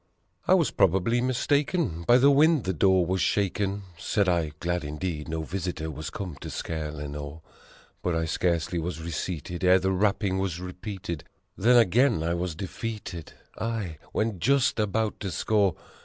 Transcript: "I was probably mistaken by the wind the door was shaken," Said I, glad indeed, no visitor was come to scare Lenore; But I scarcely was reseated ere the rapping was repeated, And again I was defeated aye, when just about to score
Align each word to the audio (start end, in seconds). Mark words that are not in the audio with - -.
"I 0.47 0.55
was 0.55 0.71
probably 0.71 1.21
mistaken 1.21 2.01
by 2.07 2.17
the 2.17 2.31
wind 2.31 2.63
the 2.63 2.73
door 2.73 3.05
was 3.05 3.21
shaken," 3.21 3.83
Said 3.99 4.27
I, 4.27 4.51
glad 4.59 4.83
indeed, 4.83 5.27
no 5.27 5.43
visitor 5.43 5.91
was 5.91 6.09
come 6.09 6.37
to 6.41 6.49
scare 6.49 6.91
Lenore; 6.91 7.43
But 8.01 8.15
I 8.15 8.25
scarcely 8.25 8.79
was 8.79 8.99
reseated 8.99 9.63
ere 9.63 9.77
the 9.77 9.91
rapping 9.91 10.39
was 10.39 10.59
repeated, 10.59 11.25
And 11.55 11.77
again 11.77 12.23
I 12.23 12.33
was 12.33 12.55
defeated 12.55 13.33
aye, 13.59 13.99
when 14.11 14.39
just 14.39 14.79
about 14.79 15.19
to 15.19 15.29
score 15.29 15.75